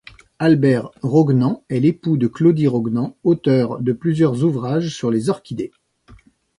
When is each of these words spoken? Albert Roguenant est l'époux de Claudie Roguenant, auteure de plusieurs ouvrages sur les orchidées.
Albert 0.39 0.89
Roguenant 1.03 1.63
est 1.69 1.79
l'époux 1.79 2.17
de 2.17 2.25
Claudie 2.25 2.65
Roguenant, 2.65 3.15
auteure 3.23 3.79
de 3.81 3.91
plusieurs 3.91 4.43
ouvrages 4.43 4.89
sur 4.97 5.11
les 5.11 5.29
orchidées. 5.29 5.71